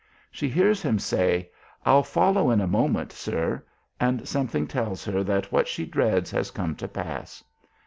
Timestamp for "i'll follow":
1.85-2.49